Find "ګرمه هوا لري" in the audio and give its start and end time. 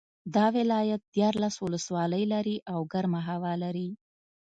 2.93-3.89